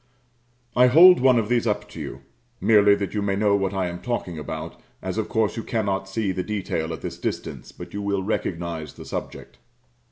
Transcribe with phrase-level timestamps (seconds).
[0.75, 2.21] I hold one of these up to you,
[2.59, 6.09] (merely that you may know what I am talking about, as of course you cannot
[6.09, 9.59] see the detail at this distance, but you will recognise the subject.)